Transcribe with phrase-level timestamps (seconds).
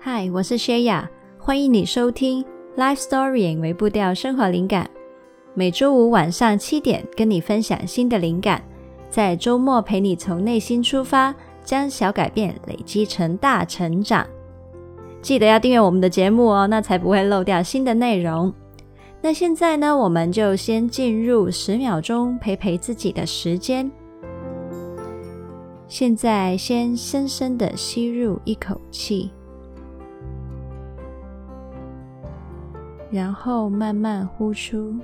[0.00, 1.10] 嗨，我是薛雅，
[1.40, 2.44] 欢迎你收听
[2.76, 4.88] Life Story 微步调生活灵感。
[5.54, 8.62] 每周五晚上七点，跟你分享新的灵感，
[9.10, 11.34] 在周末陪你从内心出发，
[11.64, 14.24] 将小改变累积成大成长。
[15.20, 18.54] 记得要订阅我们的节目哦，那才不会漏掉新的内容。
[19.20, 23.90] 那现在呢，我们就先进入十秒钟陪陪自己的时间。
[25.88, 29.32] 现在先深深的吸入一口气。
[33.10, 34.94] 然后慢慢呼出。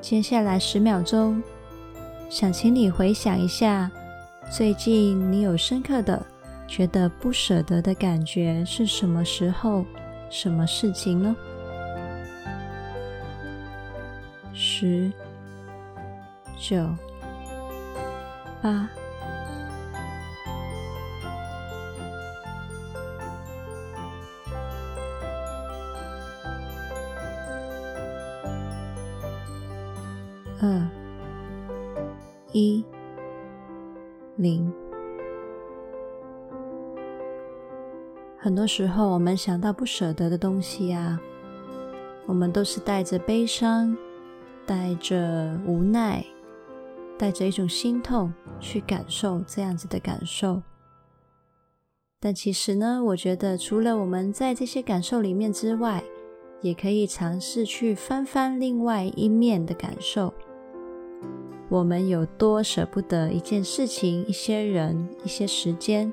[0.00, 1.42] 接下来十秒钟，
[2.28, 3.90] 想请你回想一下，
[4.50, 6.20] 最近你有深刻的
[6.66, 9.84] 觉得不舍得的感觉是什么时候、
[10.28, 11.36] 什么事情呢？
[14.52, 15.12] 十、
[16.58, 16.84] 九、
[18.60, 18.88] 八。
[30.62, 30.88] 二
[32.52, 32.84] 一
[34.36, 34.70] 零，
[38.36, 41.18] 很多时候我们想到不舍得的东西啊，
[42.26, 43.96] 我们都是带着悲伤、
[44.66, 46.22] 带着无奈、
[47.16, 48.30] 带着一种心痛
[48.60, 50.60] 去感受这样子的感受。
[52.20, 56.04] 但其实呢，我觉得除了我们在这些感受里面之外，
[56.60, 60.34] 也可以尝试去翻翻另外一面的感受。
[61.70, 66.12] 我们有多舍不得一件事情、一些人、一些时间，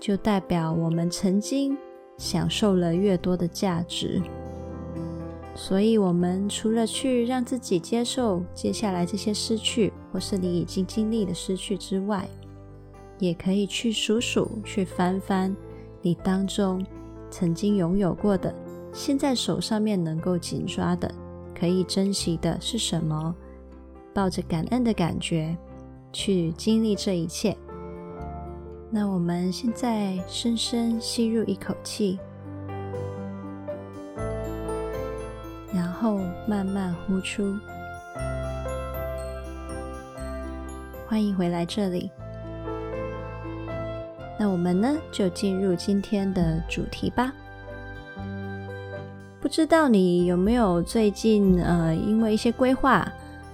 [0.00, 1.78] 就代表我们曾经
[2.18, 4.20] 享受了越多的价值。
[5.54, 12.28] 所以，我们除了去让自己接受接下来这些失去，或是你已经经历的失去之外，
[13.20, 15.54] 也可以去数数、去翻翻
[16.02, 16.84] 你当中
[17.30, 18.52] 曾经拥有过的，
[18.92, 21.08] 现在手上面能够紧抓的、
[21.54, 23.32] 可以珍惜的是什么？
[24.16, 25.54] 抱着感恩的感觉
[26.10, 27.54] 去经历这一切。
[28.90, 32.18] 那我们现在深深吸入一口气，
[35.70, 36.18] 然后
[36.48, 37.54] 慢慢呼出。
[41.06, 42.10] 欢迎回来这里。
[44.38, 47.34] 那我们呢，就进入今天的主题吧。
[49.42, 53.06] 不知道你有没有最近呃，因为一些规划，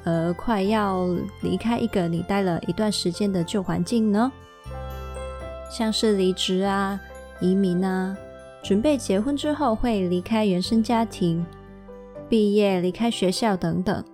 [0.04, 1.06] 而快要
[1.42, 4.30] 离开一个你待了一段时间的旧环境呢？
[5.70, 7.00] 像是离职啊、
[7.40, 8.16] 移民啊、
[8.62, 11.44] 准备结婚之后会离开原生家庭、
[12.28, 14.04] 毕业离开学校等等，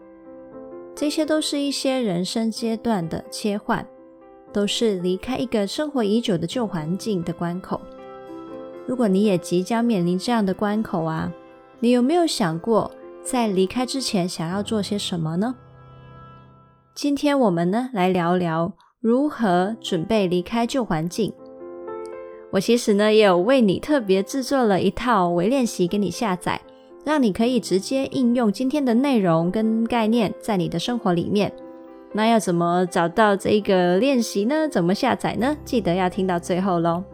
[0.95, 3.87] 这些都是一些人生阶段的切换，
[4.53, 7.81] 都是离开一个生活已久的旧环境的关口。
[8.87, 11.33] 如果你也即将面临这样的关口啊，
[11.81, 12.91] 你有没有想过
[13.23, 15.55] 在离开之前想要做些什么呢？
[17.01, 21.33] 今天我们呢，来聊聊如何准备离开旧环境。
[22.51, 26.61] 我其实呢也有为你特别制作了一套微练习给你下载，
[27.05, 31.53] 让你可以直接应用今天的内容跟概念在你的生活里面。
[32.13, 34.69] 那要怎么找到这个练习呢？
[34.69, 35.57] 怎么下载呢？
[35.65, 37.05] 记得要听到最后喽。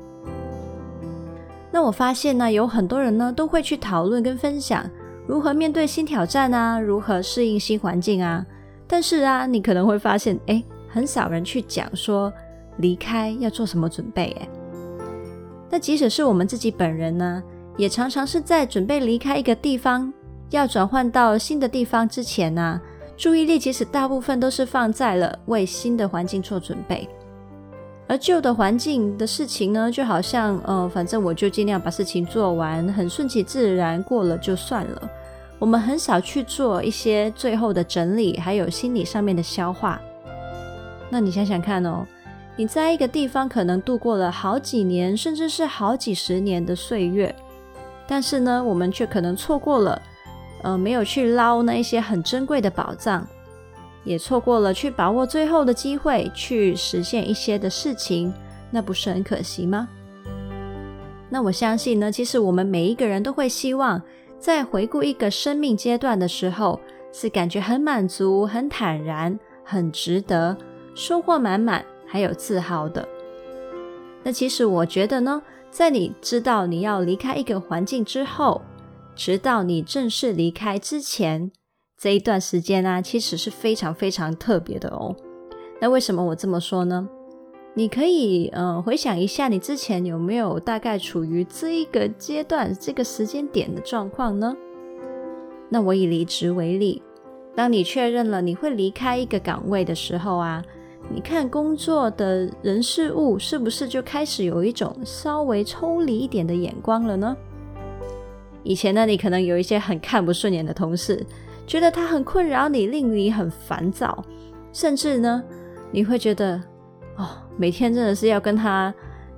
[1.71, 4.89] 那我发现呢，有很多人呢都会去讨论跟分享
[5.27, 8.47] 如何面对新挑战啊，如何适应新环境啊。
[8.94, 12.32] 但是啊，你可能会发现，诶，很少人去讲说
[12.77, 14.27] 离开要做什么准备。
[14.38, 14.49] 诶，
[15.69, 17.43] 那即使是我们自己本人呢，
[17.77, 20.12] 也常常是在准备离开一个地方，
[20.50, 22.81] 要转换到新的地方之前呢，
[23.16, 27.09] 注意力其实大部分都是放在了为新的环境做准备，
[28.06, 35.10] 而旧的环境的事情呢，就好像，呃，反正我就尽量把事情做完，很顺其自然过了就算了。
[35.59, 40.01] 我们很少去做一些最后的整理，还有心理上面的消化。
[41.09, 42.06] 那你想想看哦，
[42.56, 47.34] 你在一个地方可能度过了好几年，甚至是好几十年的岁月，
[48.06, 50.03] 但是呢，我们却可能错过了，
[50.62, 53.27] 呃，没有去捞那一些很珍贵的宝藏，
[54.03, 58.34] 也错过了去把握最后的机会，去实现一些的事情，
[58.71, 59.89] 那不是很可惜吗？
[61.30, 64.03] 那我相信呢，其实我们每一个人都会希望。
[64.44, 66.78] 在回顾一个生命阶段的时候，
[67.10, 70.54] 是感觉很满足、很坦然、很值得、
[70.94, 73.08] 收获满满，还有自豪的。
[74.22, 78.60] 那其实我觉得呢，在你知道你要离开一个环境之后，
[79.16, 81.50] 直到你正式离开之前
[81.98, 85.16] 这一段时间呢、啊，其实是非常非常特别的哦。
[85.80, 87.08] 那为什么我这么说呢？
[87.76, 94.56] 你可以呃回想一下，你之前有没有大概处于这一个阶段、这个时间点的状况呢？
[95.68, 97.03] 那我以离职为例，
[97.56, 100.65] 当你确认了你会离开一个岗位的时候啊，
[101.12, 107.36] 你看工作的人事物是不是就开始有一种稍微抽离一点的眼光了呢？
[108.62, 111.27] 以前呢，你可能有一些很看不顺眼的同事，
[111.66, 114.24] 觉得他很困扰你，令你很烦躁，
[114.72, 115.42] 甚至呢，
[115.91, 116.62] 你会觉得。
[117.16, 118.92] 哦，每天真的是要跟他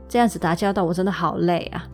[0.09, 1.87] 这样子打交道，我真的好累啊。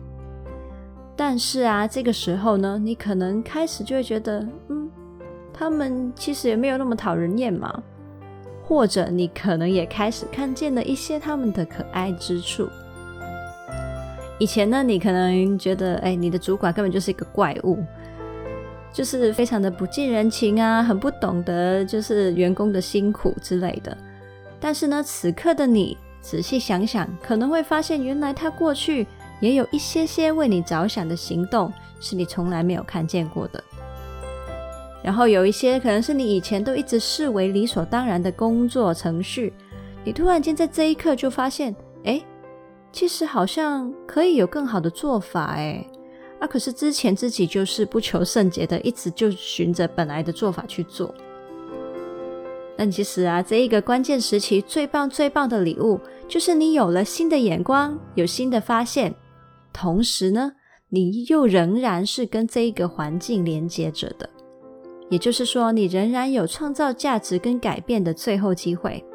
[1.15, 4.39] 但是啊，这个时候呢，你可能开始就会觉得，
[4.69, 4.89] 嗯，
[5.53, 7.83] 他们其实也没有那么讨人厌嘛。
[8.65, 12.69] 或者你可能也开始看见了一些他们的可爱之处。
[14.39, 17.83] 以前呢，你可能觉得，哎，你的主管根本就是一个怪物，
[18.91, 23.95] 就是非常的不近人情啊，很不懂得就是员工的辛苦之类的。
[24.61, 29.05] 但是呢，此刻的你仔细想想，可能会发现，原来他过去
[29.41, 33.61] 也有一些些为你着想的行动，是你从来没有看见过的。
[35.03, 39.51] 然后有一些可能是你以前都一直视为理所当然的工作程序，
[40.05, 41.75] 你突然间在这一刻就发现，
[42.05, 42.23] 哎，
[42.93, 45.85] 其实好像可以有更好的做法，哎，
[46.39, 51.13] 啊，可是之前自己就是不求甚解的，一直就循着本来的做法去做。
[52.75, 59.13] 但其实啊，这一个关键时期最棒、最棒的礼物，就是你有了新的眼光，有新的发现，
[59.71, 60.51] 同时呢，
[60.89, 64.27] 你又仍然是跟这一个环境连接着的。
[65.07, 69.05] 也就是说，你仍然有创造价值跟改变的最后机会。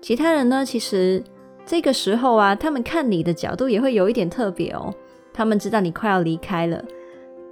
[0.00, 1.20] 其他人呢，其实
[1.66, 4.94] 这个时候啊，他们看你的角度也会有一点特别哦。
[5.32, 6.84] 他们知道你快要离开了，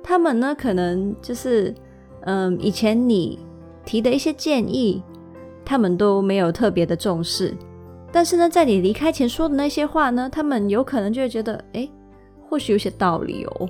[0.01, 1.75] 他们呢，可能就是，
[2.21, 3.41] 嗯，以前你。
[3.91, 5.03] 提的一些建议，
[5.65, 7.53] 他们都没有特别的重视。
[8.13, 11.91] 但是呢，在你离开前说的那些话呢，他们有可能就会觉得，诶，
[12.49, 13.69] 或许有些道理哦。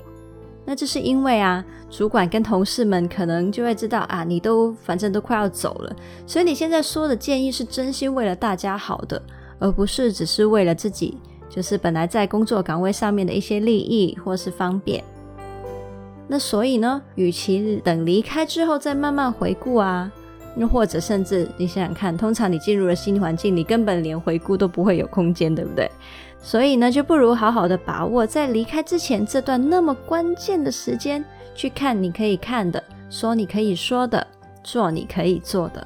[0.63, 5.95] 那这是因为啊，主管跟同事们可能就会知道啊，你都反正都快要走了，
[6.27, 9.19] 所以你现在说的建议是真心为了大家好的，
[9.57, 11.17] 而不是只是为了自己，
[11.49, 15.03] 就是本来在工作岗位上面的一些利益或是方便。
[16.33, 20.09] 那所以呢，与其等离开之后再慢慢回顾啊，
[20.55, 25.91] 又或者甚至你想想看，通常你进入了新环境，你根本连回顾都不会有空间，对不对？
[26.41, 31.21] 所以呢，就不如好好的把握在离开之前这段那么关键的时间，
[31.53, 34.25] 去看你可以看的，说你可以说的，
[34.63, 35.85] 做你可以做的。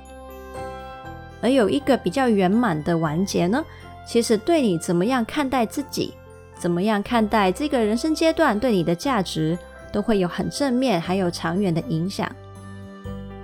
[1.41, 3.65] 而有一个比较圆满的完结呢，
[4.07, 6.13] 其实对你怎么样看待自己，
[6.55, 9.57] 怎么样看待这个人生阶段对你的价值，
[9.95, 12.29] 都会有很正面还有长远的影响。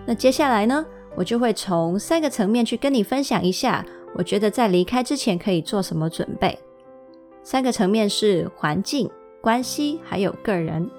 [0.06, 6.60] 那接下来呢，我就会从三个层面去跟你分享一下，我觉得在离开之前可以做什么准备。
[7.42, 9.10] 三个层面是环境、
[9.40, 10.90] 关系还有个人。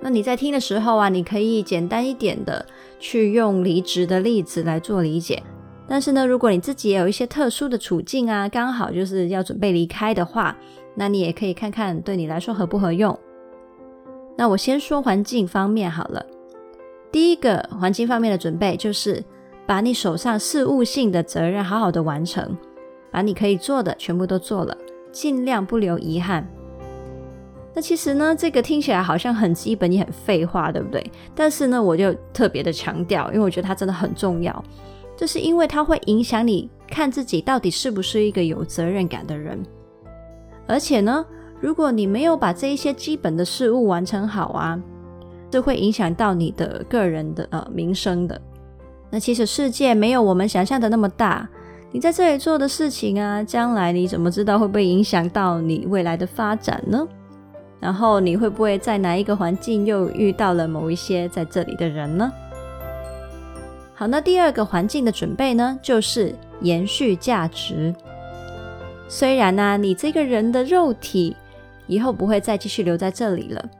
[0.00, 2.66] 那你在听的时候啊，你可以简单一点的
[2.98, 5.40] 去用离职的例子来做理解。
[5.86, 10.56] 但是呢，如果你自己也有一些特殊的处境啊，刚好就是要准备离开的话，
[10.96, 13.16] 那你也可以看看对你来说合不合用。
[14.40, 16.24] 那我先说环境方面好了。
[17.10, 19.20] 第一个环境方面的准备就是
[19.66, 22.56] 把你手上事务性的责任好好的完成，
[23.10, 24.78] 把你可以做的全部都做了，
[25.10, 26.48] 尽量不留遗憾。
[27.74, 31.04] 那其实呢，这个听起来好像很基本也很废话，对不对？
[31.34, 34.64] 但是呢，我就特别的强调，因为我觉得它真的很重要，
[35.16, 39.60] 就是因为它会影响你看自己到底是不是一个有责任感的人，
[40.68, 41.26] 而且呢。
[41.60, 44.80] 如果你没有把这一些基本的事物完成好啊，
[45.50, 48.40] 这会影响到你的个人的呃名声的。
[49.10, 51.48] 那其实世界没有我们想象的那么大，
[51.90, 57.04] 你在这里做的事情啊，将来你怎么知道会不会影响到你未来的发展呢？
[57.80, 62.30] 然后你会不会在哪一个环境又遇到了某一些在这里的人呢？
[63.94, 67.92] 好，那第二个环境的准备呢，就是延续价值。
[69.08, 71.34] 虽然呢、你这个人的肉体。
[71.88, 73.70] 以后不会再继续留在这里了，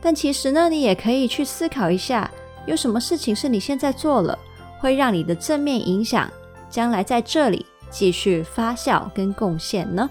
[0.00, 2.30] 但其实呢，你也可以去思考一下，
[2.66, 4.38] 有什么事情是你现在做了，
[4.78, 6.30] 会让你的正面影响
[6.68, 10.08] 将来在这里继续发酵跟贡献呢？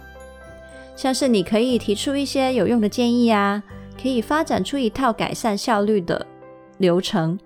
[0.95, 3.63] 像是你可以提出一些有用的建议啊，
[4.01, 6.25] 可以发展出一套改善效率的
[6.79, 7.39] 流程，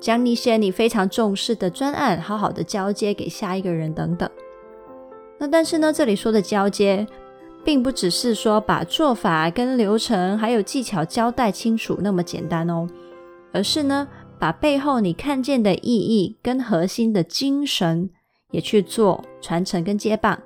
[0.00, 4.28] 将一些你非常重视的专案好好的交接给下一个人等等。
[5.38, 7.06] 那但是呢，这里说的交接。
[7.66, 12.86] 并不只是说把做法跟流程还有技巧交代清楚那么简单哦，
[13.52, 14.06] 而是呢，
[14.38, 18.08] 把背后你看见的意义跟核心的精神
[18.52, 20.40] 也去做传承跟接棒，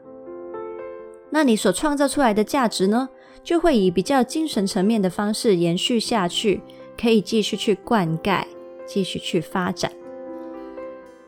[1.28, 3.10] 那你所创造出来的价值呢，
[3.44, 6.62] 就会以比较精神层面的方式延续下去，
[6.98, 8.42] 可以继续去灌溉，
[8.86, 9.92] 继续去发展。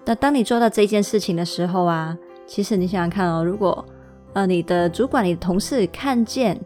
[0.06, 3.84] 那当你做到这件事情的时候啊，其实你想想看哦，如果
[4.34, 6.58] 呃你的主管、你的同事看见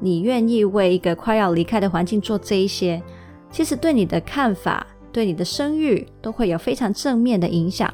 [0.00, 3.02] 你愿意为一个快要离开的环境做这一些，
[3.50, 7.92] 其实对你的看法、对你的声誉都会有非常正面的影响，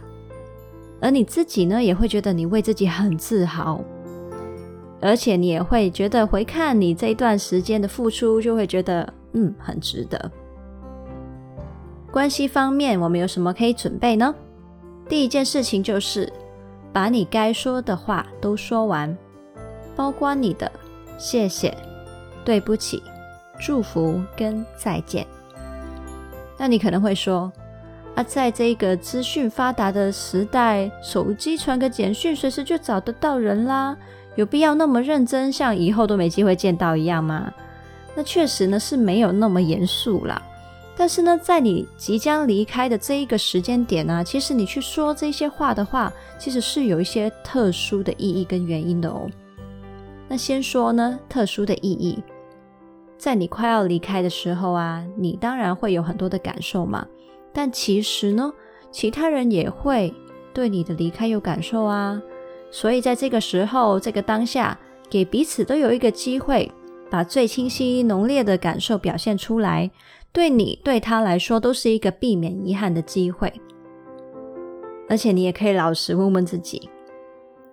[1.00, 3.82] 而你自己呢，也会觉得你为自己很自豪。
[5.00, 10.30] 而且你也会觉得回看你这一段时间的付出，就会觉得嗯，很值得。
[12.12, 14.32] 关系方面，我们有什么可以准备呢？
[15.08, 16.32] 第一件事情就是
[16.92, 19.16] 把你该说的话都说完，
[19.96, 20.70] 包括你的
[21.18, 21.76] 谢谢、
[22.44, 23.02] 对不起、
[23.60, 25.26] 祝福跟再见。
[26.58, 27.50] 那你可能会说
[28.14, 33.96] 啊，在这个资讯发达的时代，手机传个简讯，随时就找得到人啦。
[34.34, 37.52] 有必要那么认真，像以后都没机会见到一样吗？
[38.14, 40.40] 那确实呢，是没有那么严肃啦。
[40.94, 49.26] 但是呢，在你即将离开的这一个时间点呢，其实你去说这些话的话，其实是有一些特殊的意义跟原因的哦。
[50.28, 52.22] 那先说呢，特殊的意义，
[53.16, 57.06] 在你快要离开的时候啊，你当然会有很多的感受嘛。
[57.52, 58.52] 但其实呢，
[58.90, 60.12] 其他人也会
[60.52, 62.20] 对你的离开有感受啊。
[62.70, 64.78] 所以在这个时候，这个当下，
[65.10, 66.70] 给彼此都有一个机会，
[67.10, 69.90] 把最清晰、浓烈的感受表现出来。
[70.32, 73.52] 对你、对他来说，都是一个避免遗憾的机会。
[75.08, 76.88] 而且你也可以老实问问自己，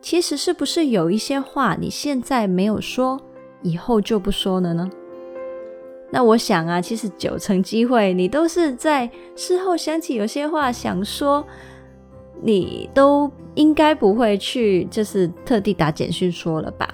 [0.02, 3.20] 其实是不是有一些话你现在没有说，
[3.62, 4.90] 以后就不说了呢？
[6.12, 11.46] 那我想啊，其实九成机会，你都是在事后想起有些话想说。
[12.42, 16.90] 你都应该不会去，就是特地打简讯说了吧？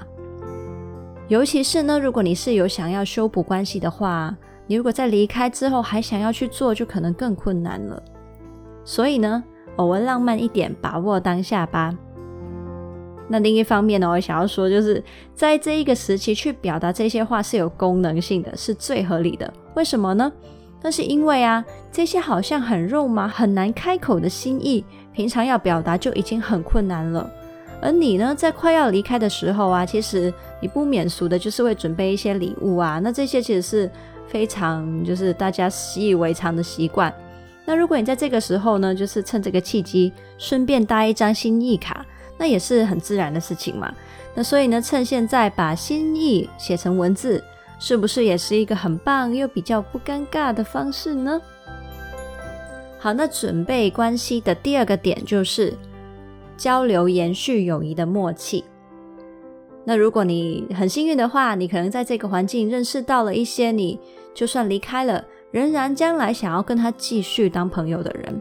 [1.28, 4.36] 尤其是呢，如果你是有想要修补关系的话，
[4.68, 8.02] 你如果在离开之后还想要去做，就可能更困难了。
[8.84, 9.44] 所以呢，
[9.78, 11.96] 偶尔浪漫一点，把握当下吧。
[13.28, 15.04] 那另一方面呢，我想要说，就是
[15.34, 19.52] 在这一个时期去表达这些话是有功能性的，是最合理的。
[19.74, 20.32] 为什么呢？
[20.82, 24.86] 那是因为啊，这些好像很肉麻、很难开口的心意。
[25.12, 27.28] 平常要表达就已经很困难了，
[27.82, 30.32] 而你呢，在快要离开的时候啊，其实
[30.62, 33.90] 你不免俗的就是会准备一些礼物啊，那这些其实是
[34.36, 37.14] 非常就是大家习以为常的习惯。
[37.64, 42.06] 那如果你在这个时候呢，就是趁这个契机顺便搭一张心意卡，
[42.38, 43.96] 那也是很自然的事情嘛。
[44.34, 47.42] 那所以呢，趁现在把心意写成文字，
[47.80, 51.42] 是不是也是一个很棒又比较不尴尬的方式呢？
[53.00, 55.74] 好，那准备关系的第二个点就是
[56.58, 58.66] 交流延续友谊的默契。
[59.86, 63.98] 那如果你很幸运的话，你可能在这个环境认识到了一些你
[64.36, 68.40] 就算离开了，仍然将来想要跟他继续当朋友的人。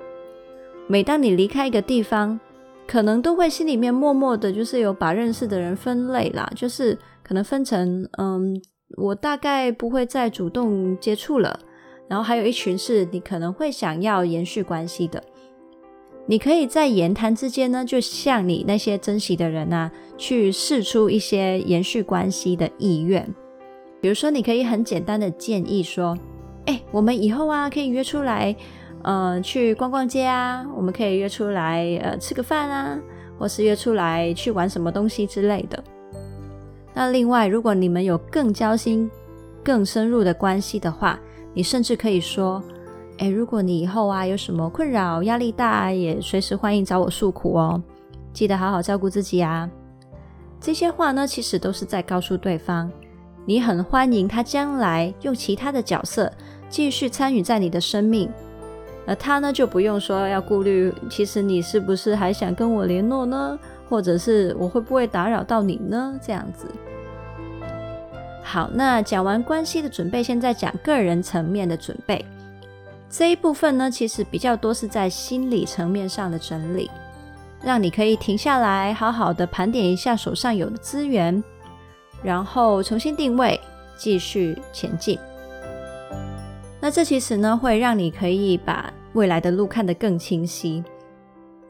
[0.86, 2.38] 每当你离开一个地方，
[2.86, 8.60] 可能都会心里面默默的，就是有把认识的人分类啦，就是可能分成，嗯，
[8.98, 11.58] 我大概不会再主动接触了。
[12.06, 15.22] 然后还有一群是你可能会想要延续关系的，
[16.26, 23.34] 你可以在言谈之间呢，就向你那些珍惜的人啊，去试出一些延续关系的意愿。
[24.04, 26.14] 比如说，你可以很简单的建议说
[26.68, 28.54] ：“哎，我们以后啊，可以约出来，
[29.00, 32.98] 呃，去逛逛街啊，我们可以约出来，呃，吃个饭啊，
[33.38, 35.82] 或是约出来去玩什么东西之类的。”
[36.92, 39.10] 那另外，如果你们有更交心、
[39.62, 41.18] 更深入的关系的话，
[41.54, 42.62] 你甚至可以说
[43.20, 47.82] ：“诶，如果你以后啊有什么困扰、压力大，也随时欢迎找我诉苦哦。
[48.34, 49.66] 记得好好照顾自己啊。”
[50.60, 52.92] 这些话呢，其实都是在告诉对方，
[53.46, 56.32] 你很欢迎他将来用其他的角色
[56.68, 58.30] 继续参与在你的生命，
[59.06, 63.58] 而他呢就不用说要顾虑，其实你是不是还想跟我联络呢？
[63.88, 66.18] 或者是我会不会打扰到你呢？
[66.22, 66.66] 这样子。
[68.42, 72.24] 好，那讲完关系的准备，现在讲个人层面的准备。
[73.10, 76.90] 这一部分呢，其实比较多是在心理层面上的整理，
[77.62, 81.42] 让你可以停下来，好好的盘点一下手上有的资源，
[82.24, 83.60] 然后重新定位，
[83.96, 85.18] 继续前进。
[86.80, 90.82] 那这其实呢，会让你可以把未来的路看得更清晰，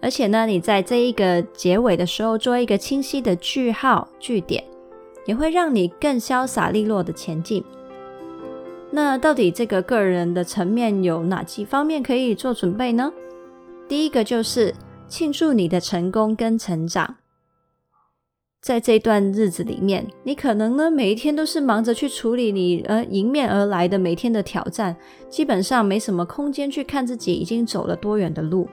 [0.01, 4.65] 而且呢，你在这一个结尾的时候做一个清晰的句号、句点。
[5.27, 7.65] 也会让你更潇洒利落的前进。
[8.91, 13.11] 那到底这个个人的层面有哪几方面可以做准备呢？
[13.89, 14.75] 第一个就是
[15.09, 17.17] 庆祝你的成功跟成长。
[18.65, 24.97] 在这段日子里面，你可能呢每一天都是忙着去处理你呃迎面而来的每天的挑战，
[25.29, 28.67] 基本上没什么空间去看自己已经走了多远的路。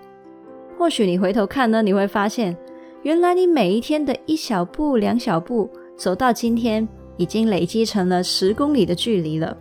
[0.78, 2.56] 或许你回头看呢，你会发现，
[3.04, 9.58] 原来你每一天的一小步、两小步走到今天，已经累积成了十公里的距离了。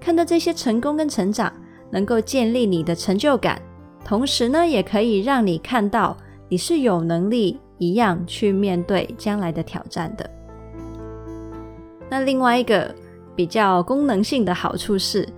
[0.00, 1.52] 看到这些成功跟成长，
[1.88, 3.62] 能够建立你的成就感，
[4.04, 6.16] 同时呢，也可以让你看到
[6.48, 7.60] 你是有能力。
[7.78, 10.28] 一样去面对将来的挑战的。
[12.08, 12.94] 那另外一个
[13.34, 15.28] 比较功能性的好处是，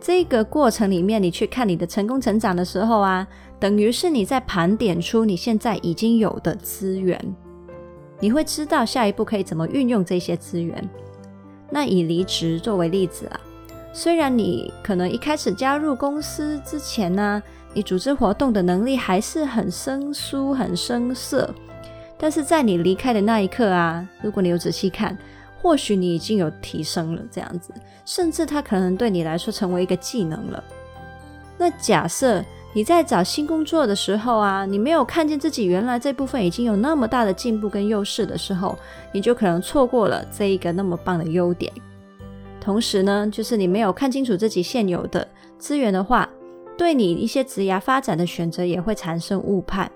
[0.00, 3.26] 这个过程里面你去看你的成功成长的时候啊，
[3.60, 7.18] 等于是你在盘点出你现在已经有的资源，
[8.20, 10.88] 你会知道下一步可以怎么运用这些资源。
[11.70, 13.40] 那以离职作为例子啊，
[13.92, 21.54] 虽然你可能一开始加入公司之前呢，你组织活动的能力还是很生疏、很生涩。
[22.16, 25.16] 但是在你离开的那一刻啊，如果你有仔细看，
[25.60, 27.72] 或许你已经有提升了这样子，
[28.04, 30.62] 甚至它可能对你来说成为一个技能了。
[31.56, 38.76] 那假设你在找新工作的时候啊，你没有看见自己原来这部分已经有那么大的进步跟优势的时候，
[39.12, 41.72] 你就可能错过了这一个那么棒的优点。
[42.60, 45.26] 同时呢，就是你没有看清楚自己现有的
[45.58, 46.28] 资源的话，
[46.76, 49.90] 对你一些职涯发展的选择也会产生误判。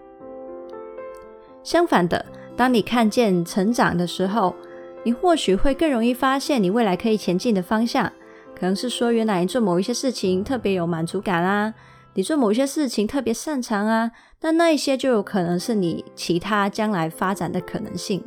[1.69, 2.25] 相反的，
[2.57, 4.57] 当你看见成长的时候，
[5.05, 8.11] 你或许会更容易发现你未来可以前进的方向。
[8.59, 11.75] 可能是说，原来你做某一些事情特别有满足感啊，
[12.15, 14.11] 你做某一些事情特别擅长啊，
[14.41, 18.25] 那那一些就有可能是你其他将来发展的可能性。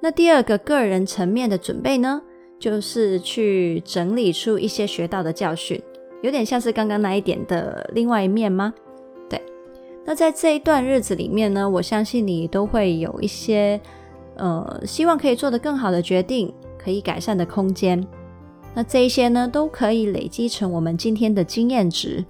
[0.00, 2.22] 那第二个个人层面的准备呢，
[2.58, 5.78] 就是去整理出一些学到的教训，
[6.22, 8.72] 有点像是刚刚那一点的另外一面吗？
[10.04, 13.80] 那在这一段日子里面呢，我相信你都会有一些，
[14.36, 18.04] 呃，希望可以做得更好的决定，可以改善的空间。
[18.74, 22.24] 那这一些呢，都可以累积成我们今天的经验值，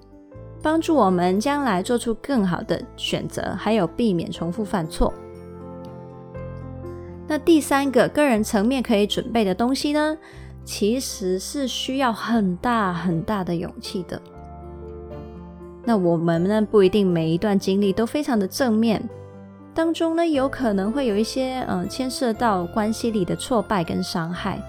[0.61, 5.13] 帮助我们将来做出更好的选择，还有避免重复犯错。
[7.27, 10.17] 那第三个个人层面可以准备的东西呢，
[10.65, 14.21] 其实是需要很大很大的勇气的。
[15.83, 19.01] 那我们呢，不一定每一段经历都非常的正面，
[19.73, 24.61] 当中呢，有可能会有一些嗯牵涉到关系里的挫败跟伤害。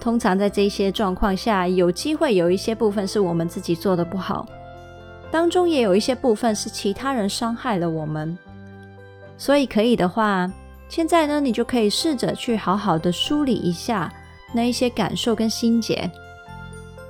[0.00, 4.46] 通常在这些状况下，有机会有一些部分是我们自己做的不好，
[5.30, 8.36] 当中也有一些部分是其他人伤害了我们。
[9.38, 10.50] 所以可以的话，
[10.88, 14.12] 现在呢，你就可以试着去好好的梳理一下
[14.52, 16.10] 那一些感受跟心结，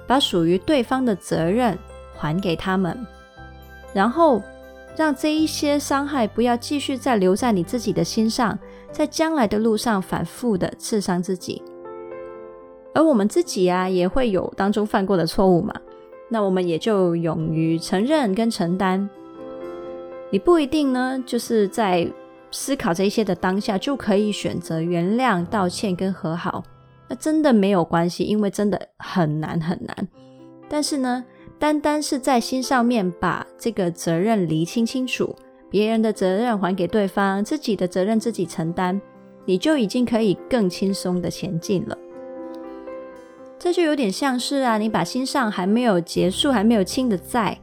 [0.07, 1.79] 把属于对方的责任。
[2.25, 3.07] 还给他们，
[3.93, 4.43] 然后
[4.97, 8.59] 让这一些伤害不要继续再留在你自己的心上，
[8.91, 11.63] 在将来的路上反复的刺伤自己。
[12.95, 15.75] 而我们自己啊，也会有当中犯过的错误嘛，
[16.31, 19.11] 那我们也就勇于承认跟承担。
[20.31, 22.11] 你不一定呢，就是在
[22.51, 26.63] 思考这些的当下就可以选择原谅、道歉跟和好，
[27.09, 30.09] 那真的没有关系，因为真的很难很难。
[30.69, 31.25] 但是呢，
[31.65, 35.35] 单单是在心上面把这个责任厘清清楚，
[35.71, 39.01] 别人的责任还给对方，自己的责任自己承担，
[39.47, 41.97] 你就已经可以更轻松的前进了。
[43.59, 47.59] 这就有点像是啊，你把心上还没有结束、还没有清的债，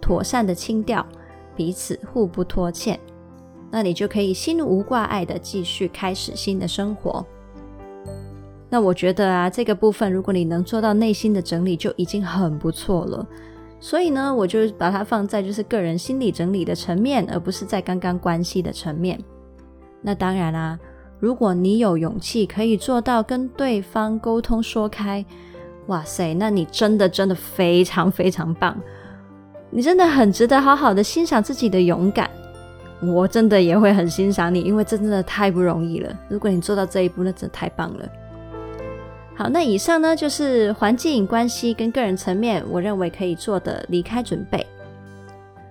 [0.00, 1.06] 妥善的清掉，
[1.54, 2.98] 彼此互不拖欠，
[3.70, 7.24] 那你就可以心无挂碍的继续开始新的生活。
[8.70, 13.26] 那我觉得啊，这个部分如果你能做到内心的整理，就已经很不错了。
[13.78, 19.20] 所以呢，我就把它放在就是个人心理整理的层面，而不是在刚刚关系的层面。
[20.00, 20.78] 那当然啦、
[21.20, 25.24] 如果你有勇气可以做到跟对方沟通说开，
[25.86, 28.76] 哇塞，那你真的真的非常非常棒，
[29.70, 32.28] 你真的很值得好好的欣赏自己的勇敢。
[33.02, 36.18] 我真的也会很欣赏你，因为这真的太不容易了。
[36.28, 38.08] 如果你做到这一步，那真的太棒了。
[39.36, 44.64] 好，那以上呢，就是环境关系跟个人层面，我认为可以做的离开准备。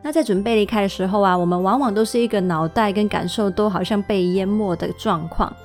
[0.02, 5.56] 那在准备离开的时候啊，我们往往都是一个脑袋跟感受都好像被淹没的状况。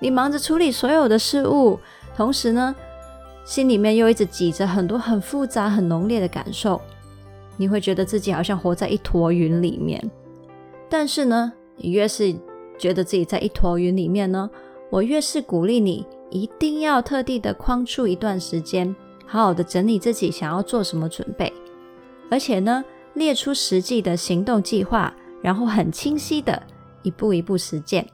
[0.00, 1.78] 你忙着处理所有的事物，
[2.16, 2.74] 同时呢，
[3.44, 6.80] 心里面又一直挤着很多很复杂、很浓烈的感受，
[7.56, 10.02] 你会觉得自己好像活在一坨云里面。
[10.88, 12.34] 但是呢，你越是
[12.76, 14.50] 觉得自己在一坨云里面呢，
[14.90, 16.04] 我越是鼓励你。
[16.30, 18.94] 一定要特地的框出一段时间，
[19.26, 21.52] 好好的整理自己想要做什么准备，
[22.30, 25.12] 而且呢，列出实际的行动计划，
[25.42, 26.62] 然后很清晰的
[27.02, 28.06] 一步一步实践。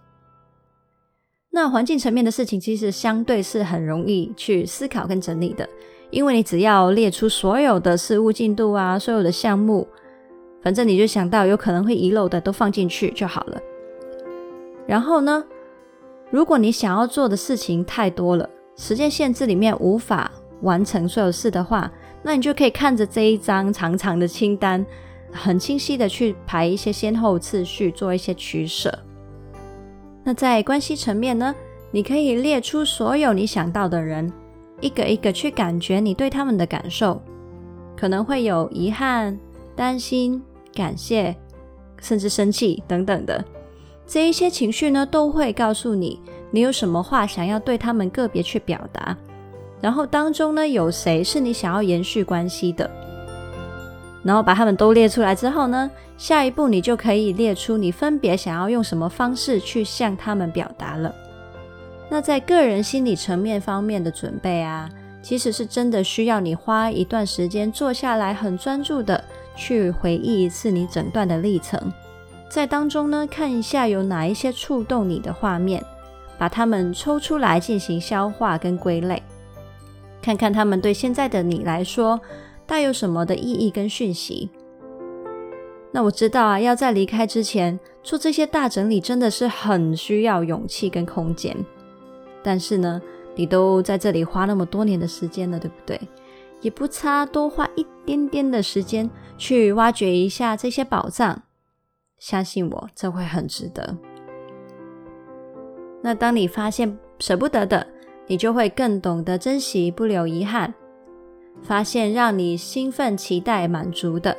[1.50, 5.68] 那环境层面的事情，其实相对是很容易去思考跟整理的，
[6.10, 9.86] 因为你只要列出所有的事物进度啊，所有的项目，
[10.62, 13.60] 反正你就想到有可能会遗漏的都放进去就好了。
[14.86, 15.42] 然后呢，
[16.36, 18.46] 如果你想要做的事情太多了，
[18.76, 21.90] 时间限制里面无法完成所有事的话，
[22.22, 24.84] 那你就可以看着这一张长长的清单，
[25.32, 28.92] 很清晰的去排一些先后次序，做一些取舍。
[30.24, 31.54] 那在关系层面呢，
[31.90, 34.30] 你可以列出所有你想到的人，
[34.82, 37.18] 一个一个去感觉你对他们的感受，
[37.96, 39.40] 可能会有遗憾、
[39.74, 40.42] 担心、
[40.74, 41.34] 感谢，
[42.02, 43.42] 甚至生气等等的。
[44.06, 49.16] 这一些情绪呢，都会告诉你，你有什么话想要对他们个别去表达。
[49.80, 52.90] 然后当中呢，有谁是你想要延续关系的？
[54.22, 61.14] 然后把他们都列出来之后呢，下一步你就可以列出你分别想要用什么方式去向他们表达了。
[62.08, 64.88] 那在个人心理层面方面的准备啊，
[65.20, 69.22] 其实是真的需要你花一段时间坐下来，很专注的
[69.56, 71.92] 去回忆一次你整段的历程，
[72.48, 75.84] 在当中呢，看一下有哪一些触动你的画面，
[76.38, 79.22] 把它们抽出来进行消化跟归类，
[80.22, 82.20] 看看它们对现在的你来说。
[82.68, 84.50] 带有什么的意义跟讯息？
[85.92, 91.56] 那我知道啊，要在离开之前做这些大整理，真的是很需要勇气跟空间。
[92.42, 93.00] 但是呢，
[93.36, 96.00] 你都在这里花那么多年的时间了，对不对？
[96.60, 101.40] 也不差多花一点点的时间去挖掘一下这些宝藏。
[102.18, 103.96] 相信我，这会很值得。
[106.02, 107.86] 那当你发现舍不得的，
[108.26, 110.72] 你就会更懂得珍惜，不留遗憾。
[111.62, 114.36] 发现让你兴奋、期待、满足的，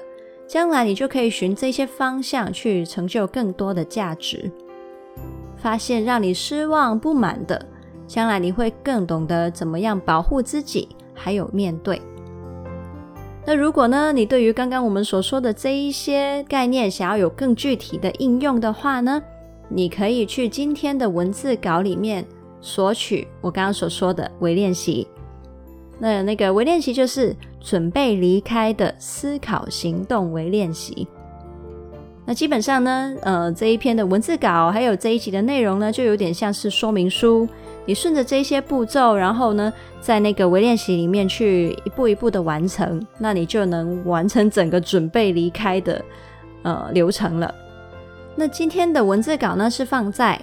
[0.47, 4.51] 将来你就可以循这些方向去成就更多的价值。
[5.57, 7.65] 发现让你失望、不满的，
[8.05, 11.99] 将来你会更懂得怎么样保护自己，还有面对。
[13.49, 19.23] 那如果呢，你对于刚刚我们所说的这一些概念，想要有更具体的应用的话呢，
[19.69, 22.25] 你可以去今天的文字稿里面
[22.59, 25.07] 索取我刚刚所说的微练习。
[25.97, 31.07] 那那个微练习就是准备离开的思考行动微练习。
[32.25, 37.47] 那基本上呢，呃，这一篇的文字稿还有这一集的内容呢，就有点像是说明书。
[37.87, 45.99] 你顺着这些步骤，然后呢，在那个微练习里面去一步一步的完成，那你就能完成整个准备离开的
[46.61, 47.51] 呃流程了。
[48.35, 50.39] 那今天的文字稿呢，是放在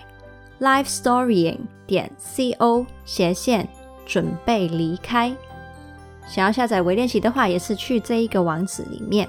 [0.58, 3.68] lifestorying 点 co 斜线。
[4.06, 5.34] 准备离开，
[6.28, 9.26] 想要下载微练习的话，也是去这一个网址里面。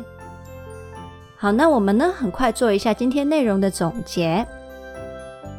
[1.38, 4.46] 好，那我们呢，很快做一下今天内容的总结。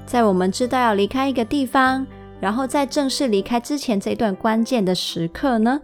[0.05, 2.07] 在我们知道要离开一个地方，
[2.41, 5.81] 然后在正式离开之前这段关键的时刻呢，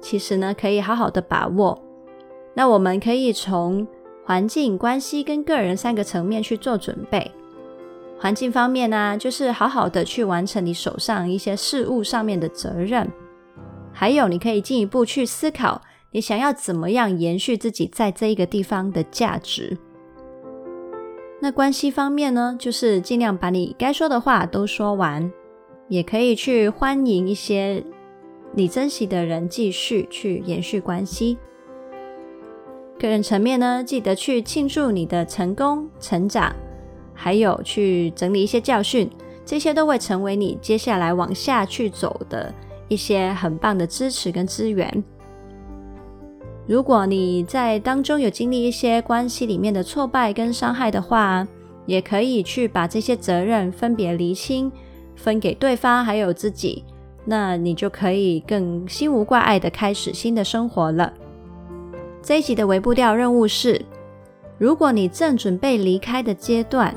[0.00, 1.80] 其实呢，可以好好的把握。
[2.54, 3.86] 那我们可以从
[4.24, 7.30] 环境、关系跟个人三个层面去做准备。
[8.18, 13.10] 环境方面呢、就是好好的去完成你手上一些事务上面的责任，
[13.92, 19.76] 还有你可以进一步去思考，你想要怎么样延续自己在这一个地方的价值。
[21.40, 25.30] 那关系方面呢，就是尽量把你该说的话都说完，
[25.88, 27.82] 也可以去欢迎一些
[28.54, 31.38] 你珍惜的人继续去延续关系。
[32.98, 36.54] 个人层面呢，记得去庆祝你的成功成长。
[37.18, 39.08] 还有去整理一些教训，
[39.42, 42.52] 这些都会成为你接下来往下去走的
[42.88, 45.02] 一些很棒的支持跟资源。
[46.66, 51.46] 如果你在当中有经历一些关系里面的挫败跟伤害的话，
[51.86, 54.70] 也可以去把这些责任分别厘清，
[55.16, 56.84] 分给对方还有自己，
[57.24, 61.12] 那你就可以更心无挂碍的开始新的生活了。
[62.22, 63.84] 这一集的微步调任务是。
[64.58, 66.94] 如果你正准备离开的阶段，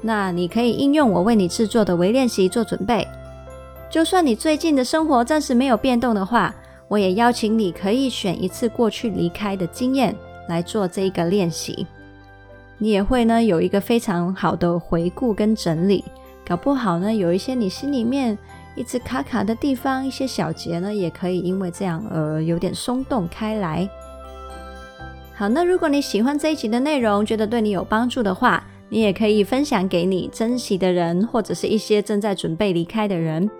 [0.00, 3.06] 那你可以应用我为你制作的微练习做准备。
[3.90, 6.54] 就算你最近的生活暂时没有变动的话，
[6.88, 10.16] 我也邀请你可以选一次过去离开的经验
[10.48, 11.86] 来做这一个练习。
[12.78, 16.02] 你也会呢有一个非常好的回顾跟整理，
[16.52, 18.36] 搞不好呢有一些你心里面
[18.74, 23.88] 一直卡卡的地方，一些小结呢也可以因为这样而有点松动开来。
[25.34, 33.50] 好，那如果你喜欢这一集的内容，觉得对你有帮助的话，你也可以分享给你珍惜的人，或者是一些正在准备离开的人。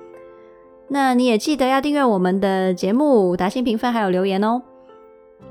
[0.89, 4.61] 那你也记得要订阅我们的节目，打星评分还有留言哦。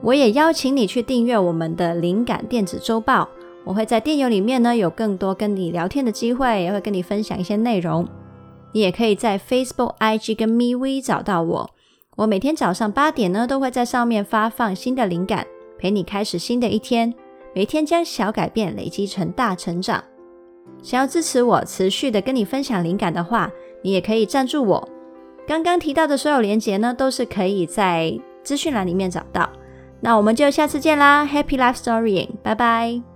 [0.03, 3.27] 我也邀请你去订阅我们的灵感电子周报，
[3.63, 8.07] 我会在电邮里面呢有更多跟你聊天的机会，也会跟你分享一些内容。
[8.73, 11.69] 你也可以在 Facebook、IG 跟 MeWe 找到我。
[12.15, 15.45] 我每天早上八点呢都会在上面发放新的灵感，
[15.77, 17.13] 陪你开始新的一天。
[17.53, 20.01] 每天将小改变累积成大成长。
[20.81, 23.51] 想要支持我持续的跟你分享灵感的话，
[23.83, 24.89] 你也可以赞助我。
[25.45, 29.49] 刚刚提到的所有连结呢，都是可以在资讯栏里面找到。
[29.99, 33.10] 那我们就下次见啦，Happy Life Storying，拜拜。